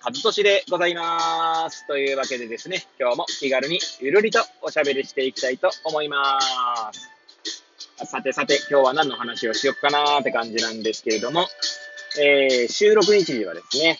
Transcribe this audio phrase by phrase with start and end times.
[0.00, 1.86] 和俊でございます。
[1.88, 6.38] というわけでですね、今日も気軽にゆるりとおしゃべりしていきたいと思いま
[6.92, 8.06] す。
[8.06, 11.48] さてさて、今日は何の話をしよっかなーって感じなんですけれども、
[12.20, 13.98] えー、収録日時はですね、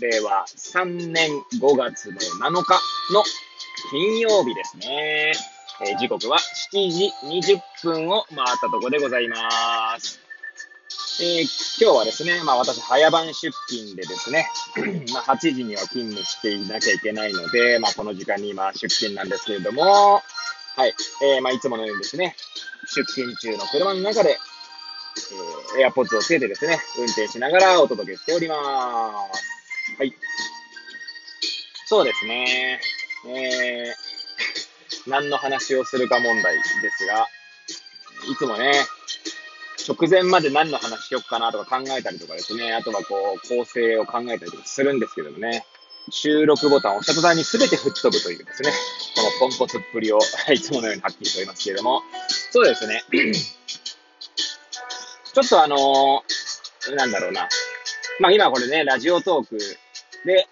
[0.00, 2.80] 令和3年5月の7日
[3.12, 3.24] の
[3.90, 5.32] 金曜日ですね。
[5.82, 6.38] えー、時刻は
[6.72, 10.23] 7時20分を回ったとこでございます。
[11.20, 14.48] えー、今日はですね、まあ私、早番出勤でですね、
[15.14, 22.34] まあ8時には勤務していなきゃいけないので、まあこの時間に今出勤なんですけれども、はい、えー、まあいつものようにですね、
[22.86, 24.30] 出勤中の車の中で、
[25.76, 28.56] えー、エアポッドをつけてですね、運転しながらお届けしておりま
[29.32, 29.96] す。
[29.96, 30.12] はい。
[31.86, 32.80] そうですね、
[33.28, 37.28] えー、 何の話をするか問題ですが、
[38.28, 38.72] いつもね、
[39.86, 45.66] 直前まで何の話しよっかなとか考えたりとかですね、あとはこう、構成を考えたりとかするんですけどもね、
[46.10, 48.70] 収録ボタンを押した途端に全て吹っ飛ぶというですね、
[49.16, 50.18] このポンコツっぷりを
[50.52, 52.02] いつものように発揮しておりますけれども、
[52.50, 53.04] そうですね、
[55.34, 57.48] ちょっとあのー、なんだろうな、
[58.20, 59.58] まあ今これね、ラジオトーク
[60.24, 60.48] で、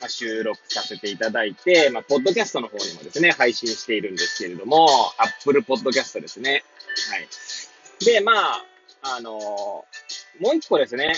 [0.00, 6.64] まあ、収録させていただいて、まあ、ポッドキャストの方にもですね、配信しているんですけれども、Apple Podcast ですね。
[7.10, 7.28] はい。
[8.04, 8.64] で、まあ、
[9.02, 11.14] あのー、もう一個ですね。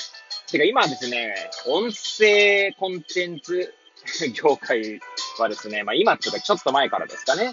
[0.51, 1.35] てか今ですね、
[1.67, 3.75] 音声コンテンツ
[4.33, 5.01] 業界
[5.39, 7.53] はですね、まあ今っていうかちょっと前からですかね、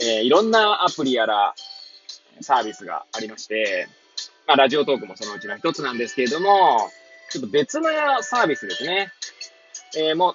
[0.00, 1.54] えー、いろんなアプリやら
[2.40, 3.88] サービスがありまして、
[4.46, 6.90] まあラジオトークもそのうちの一つなんですけれども、
[7.30, 7.90] ちょっと別の
[8.22, 9.12] サービスですね、
[9.96, 10.34] えー、もう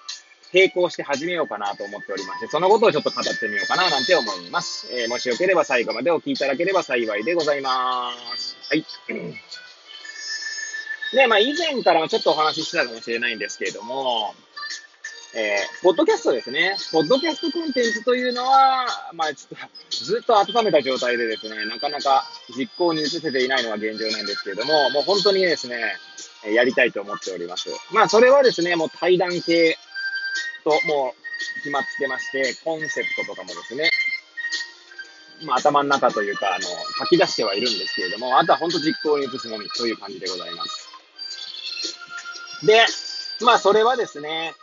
[0.53, 4.87] 並行して始めようかなと思っておりまして、そのことをちょっと語ってみようかななんて思います。
[4.93, 8.52] えー、もしよければ最後までお聞きいただければ幸いでございます。
[8.69, 8.85] はい。
[11.13, 14.33] で、まあ以前からちょっとお話ししてたかもしれないんですけれども、
[15.35, 16.75] えー、ポッドキャストですね。
[16.91, 22.23] ポッドキャストコンテンツというのは、まあちょっとずっと温めた状態でですね、なかなか
[22.55, 25.81] 実行に移せていないのが現状なんですけれども、もう本当にですね、
[26.53, 27.69] やりたいと思っております。
[27.91, 29.77] まあそれはですね、もう対談系
[30.63, 33.89] ともう決まってまして、コンセプトとかもですね、
[35.45, 36.65] まあ、頭の中というか、あの、
[36.99, 40.89] 書き出してはいるんですけれども、あとは本当実行に移すのみという感じでございます。
[42.65, 42.85] で、
[43.43, 44.53] まあ、それはですね、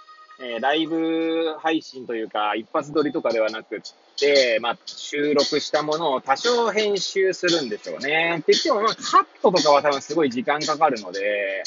[0.43, 3.81] えー、ライブ配信というか、一発撮りとかではなくっ
[4.19, 8.39] て、まあ、収録したものを多少編集するんでしょうね。
[8.41, 11.63] って言っても、まあ、カットとかは多分すごい時間かかるので、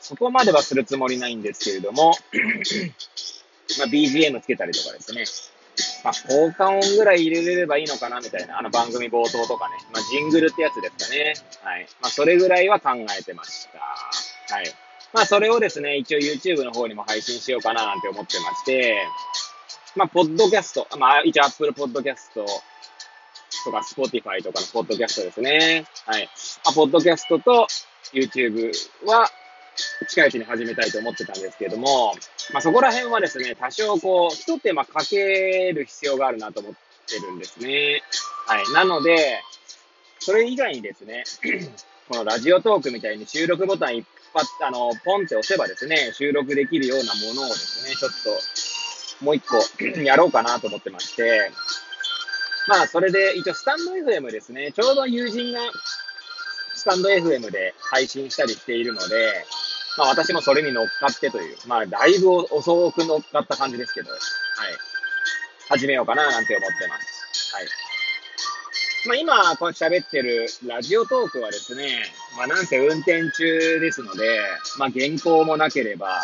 [0.00, 2.14] そこまではするつもりないんですけれども、
[3.78, 5.24] まあ、BGM つけたりとかですね。
[6.06, 9.74] まあ、効果音ぐらい入れれればいいのかなみたいな、あの番組冒頭とかね。
[9.92, 11.34] まあ、ジングルってやつですかね。
[11.64, 11.88] はい。
[12.00, 14.54] まあ、それぐらいは考えてました。
[14.54, 14.72] はい。
[15.12, 18.96] まあ、それをですね、一応 YouTube の方にも配信しようかななんて思ってまして、
[19.96, 22.34] まあ、ポッドキャスト、まあ、一応 Apple Podcast
[23.64, 25.86] とか Spotify とかのポッドキャストですね。
[26.06, 26.30] はい。
[26.66, 27.66] まあ、ポッドキャストと
[28.14, 28.70] YouTube
[29.06, 29.28] は、
[30.04, 32.12] 近いうちに始めたいと思ってたんですけれども、
[32.52, 38.02] まあ、そこら辺はですね、多少こう、一手間かける必要があるなと思ってるんですね。
[38.46, 38.64] はい。
[38.74, 39.40] なので、
[40.18, 41.24] それ以外にですね、
[42.08, 48.10] このラジオトークみたいに収録ボタン一発、あの、ポンって押せばですね、収録できるようなものをですね、ちょっ
[49.18, 49.58] と、もう一個
[50.02, 51.50] やろうかなと思ってまして、
[52.68, 55.60] まあ、それで、一応、スタンド FM ですね、ちょうど友人が、
[56.74, 59.46] スタンド FM で配信したりしているので、
[59.96, 64.20] まあ私もそれに乗っかってという、まあだいぶ遅く乗っかった感じですけど、はい。
[65.68, 67.54] 始めようかななんて思ってます。
[67.54, 67.66] はい。
[69.06, 72.02] まあ今、こう喋ってるラジオトークはですね、
[72.36, 74.40] まあなんせ運転中ですので、
[74.78, 76.20] まあ原稿もなければ、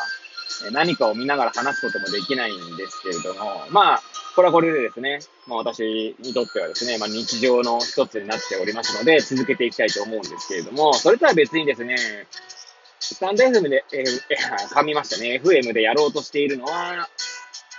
[0.73, 4.03] 何かを見ながら話すこともできないんですけれども、まあ、
[4.37, 11.97] これはこれでですね、まあ私にとってはですね、まあ日常の一つになっておりますので、続けていきたいと思うんですけれども、それとは別にですね、
[13.03, 14.05] スタンド FM で、えー、
[14.71, 15.41] 噛みましたね。
[15.43, 17.09] FM でやろうとしているのは、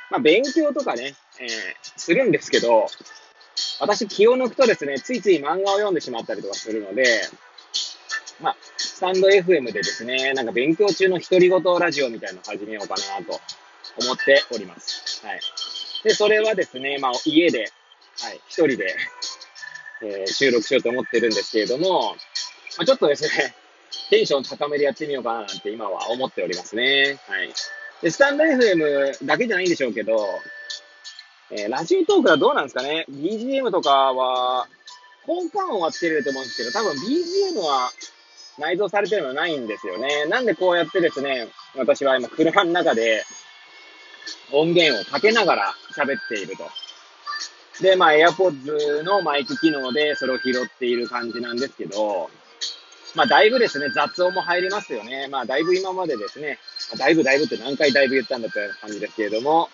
[0.10, 1.50] まあ、勉強とかね、えー、
[1.96, 2.88] するんですけど、
[3.80, 7.22] 私気を抜くとですね、ついつい漫画を読んでしまったりとかするので、
[8.42, 13.40] まあ、スタンド FM でですね、なんか勉強中の独り言ラジオみたいなのを始めようかなと
[14.02, 15.26] 思っております。
[15.26, 15.40] はい。
[16.04, 17.72] で、それはですね、まあ、家で、
[18.20, 18.94] はい、一人で、
[20.02, 22.16] えー、収録しようと思ってるんですけれども、
[22.78, 23.56] まあ、ちょっとですね、
[24.14, 27.18] テンション高めでやってみようかななんて今は思っておりますね。
[27.28, 27.50] はい。
[28.04, 30.24] で、スタンド FM だけじゃないんでしょうけど、
[31.50, 34.68] えー、ラジオトークはどうなんですかね ?BGM とかは、
[35.28, 37.90] 交換音はつけれると思うんですけど、多分 BGM は
[38.60, 40.28] 内蔵されてるのはないんですよね。
[40.28, 43.24] なんでこうやってですね、私は今車の中で
[44.52, 46.70] 音源をかけながら喋っていると。
[47.82, 52.30] で、まあ AirPods のマイク機能でそれを拾っている感じなんですけど、
[53.16, 55.28] まあだいぶですね、雑音も入りますよね。
[55.28, 56.58] まあだいぶ今までですね、
[56.98, 59.70] だいぶだいぶって何回だいぶ言ったんだって感じですけれども、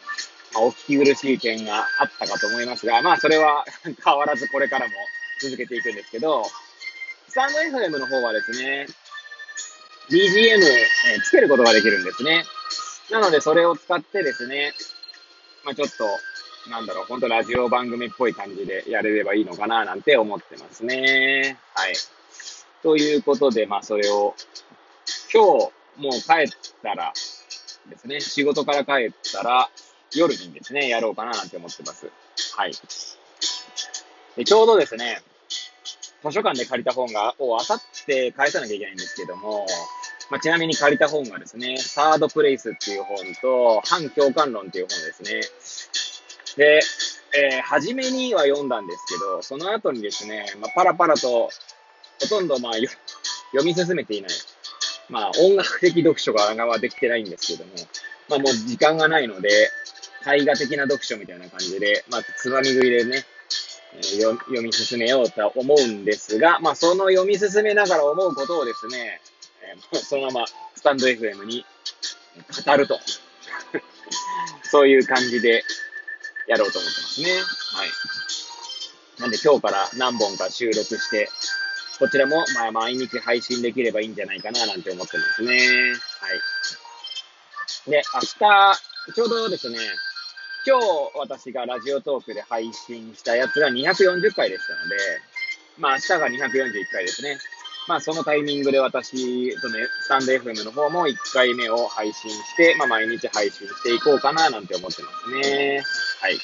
[0.54, 3.64] まあ、お聞き苦しい点があったかと思いますが、まあそれは
[4.04, 4.94] 変わらずこれからも
[5.42, 6.44] 続けていくんですけど、
[7.30, 8.88] スタンド FM の方はですね、
[10.10, 10.60] BGM、
[11.24, 12.44] つけることができるんですね。
[13.12, 14.74] なので、それを使ってですね、
[15.64, 16.06] まあちょっと、
[16.70, 21.58] なんだろう、本当ラジオ番組っぽい感じでやれればいいのかななんて思ってますね。
[21.76, 21.94] はい。
[22.84, 24.36] ということで、まあそれを、
[25.34, 27.14] 今日、もう帰ったら
[27.90, 29.70] ですね、仕事から帰ったら、
[30.16, 32.10] 夜にですね、やろうかななんて思ってます。
[32.56, 32.72] はい。
[34.36, 35.22] でちょうどですね、
[36.24, 39.66] 図書館で借りた本が、をあさって返さなきゃいけないんですけども、
[40.30, 45.42] まあ、ちなみに借りた本がですね、サードプレイスっていう本と、反共感論っていう本ですね。
[46.58, 46.82] で、
[47.38, 51.50] えー、初めには読んだんですけど、その後にですね、まあ、パラパラと、
[52.22, 52.74] ほとんどまあ、
[53.52, 54.32] 読み進めていない。
[55.10, 57.72] まあ、音楽的読書がはできてないんですけども、
[58.28, 59.72] まあもう時間がないので、
[60.26, 63.26] 絵画的な読書みたいな感じで、まあ、つまみ食いでね、
[63.96, 69.22] えー、読み進めようとは思うんですが、まあ、その読み進めながら思うことをですね、
[69.64, 71.66] えー、そのままスタンド FM に
[72.66, 73.00] 語ると。
[74.64, 75.64] そういう感じで
[76.48, 77.32] やろうと思ってますね。
[77.32, 77.90] はい。
[79.20, 81.30] なんで今日から何本か収録して、
[82.00, 85.52] こちらもまあ毎日配信できればいいんじゃないかななんて思ってますね。
[85.52, 85.60] はい。
[87.92, 88.34] で、明日、
[89.14, 89.78] ちょうどですね、
[90.66, 90.86] 今日
[91.16, 94.98] 私がラジオトークで配信したやつが240回でしたので、
[95.78, 97.38] まあ明日が241回ですね。
[97.88, 105.84] まあそのタイミングで私とね、スタンド FM の方も1回目を配信して、まあ毎日配信していこうかななんて思ってますね。
[106.22, 106.38] はい。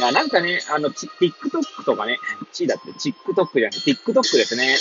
[0.00, 2.18] いや、なんかね、あの、TikTok とかね、
[2.52, 4.78] ちだって TikTok じゃなくて TikTok ですね。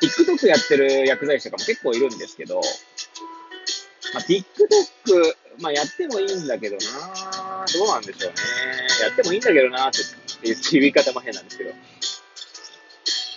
[0.00, 2.60] TikTok やってる薬剤師とかも結構いるんですけど、
[4.14, 4.44] まあ、TikTok、
[5.60, 8.36] まあ、やってもいいんだけどなどうなんでしょうね。
[9.02, 9.98] やってもいいんだけどなって
[10.44, 11.72] 言い方も変なんですけど。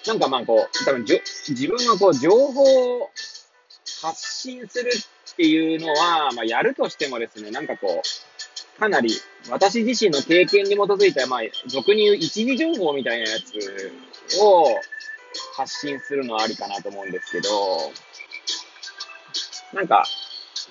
[0.05, 3.09] なんかまあこう、多分じょ自分がこう情報を
[4.03, 8.07] 発信するっていうのは、まあやるとしてもですね、なんかこう、
[8.79, 9.11] かなり
[9.49, 13.91] 私自身の経験に基づいた、まあ、俗に言う一時情報みたいなやつ
[14.41, 14.65] を
[15.55, 17.49] 発信するのはありかなと思うんですけど、
[19.73, 20.05] なんか、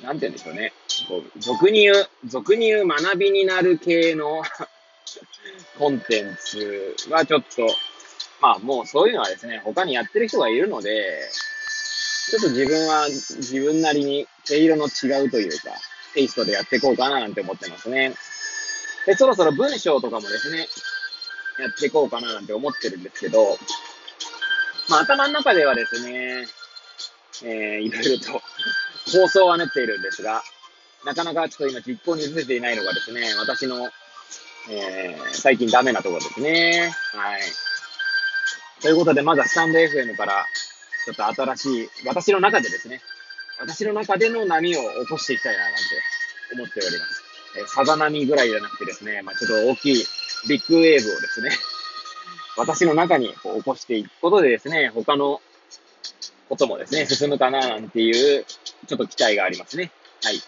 [0.02, 0.72] なんて言うんでしょうね。
[1.08, 4.42] こう俗に言う、俗に言う学びになる系の
[5.78, 7.66] コンテンツはちょっと、
[8.40, 11.30] まあもうそういうのはですね、他にやってる人がいるので、
[12.30, 15.72] ちょっと自分は自分なりに毛色の違うというか、
[16.14, 18.14] テイストでやっていこうかななんて思ってますね。
[19.06, 20.66] で、そろそろ文章とかもですね、
[21.58, 23.58] やっていこうかななんて思ってるんですけど、
[24.88, 26.46] まあ頭の中ではですね、
[27.42, 28.42] えー、いろいろと
[29.12, 30.42] 構想は練っているんですが、
[31.04, 33.90] なかなかちょっと今実行に移せていないのがですね、私の、
[34.70, 36.92] えー、最近ダメなところですね。
[37.12, 37.40] はい。
[38.80, 40.46] ということで、まずはスタンド FM から、
[41.04, 43.02] ちょっと新しい、私の中でですね、
[43.60, 45.80] 私の中での波を起こしていきたいな、なんて
[46.54, 47.22] 思っております。
[47.56, 50.04] え、さざ波ぐらいじゃなくてですね、まあちょっと大きい
[50.48, 51.50] ビッグウェーブをですね、
[52.56, 55.40] 私の中にこう起こしていくことでですね、他の
[56.48, 58.44] こともですね、進むかな、なんていう、
[58.86, 59.90] ちょっと期待がありますね。
[60.22, 60.40] はい。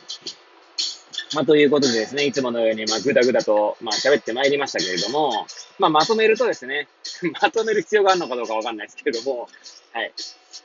[1.34, 5.46] まあ、ということでですね、いつものように、まあ、ぐだぐだと、まあ、喋ってまいりましたけれども、
[5.78, 6.88] まあ、まとめるとですね、
[7.42, 9.48] まとめる必要があるのかどうかわかんないですけれども、
[9.92, 10.12] はい。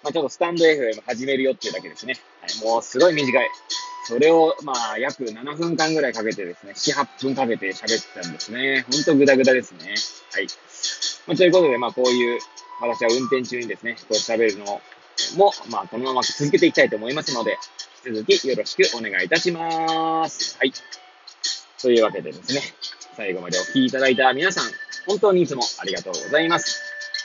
[0.04, 2.16] まあ、ちょっとスタンド FM 始めるよっていうだけですね。
[2.42, 3.50] はい、もうすごい短い。
[4.12, 8.86] それを、まあ、約7分間ぐらいかけてですね、7、8分かけて喋ってたんですね。
[8.91, 9.96] ほんとぐだぐだですね。
[10.34, 10.48] はい。
[11.27, 12.39] まあ、ということで、まあ、こういう、
[12.82, 14.65] 私は運転中にですね、こう喋るの
[15.38, 17.58] も、まあ、このまま続けていきたいと思いますので、
[18.06, 20.58] 引き続きよろしくお願いいたします。
[20.58, 20.74] はい。
[21.82, 22.62] というわけでですね、
[23.15, 24.65] 最後までお聴きいただいた皆さん、
[25.08, 26.91] 本当にいつもありがとうございます。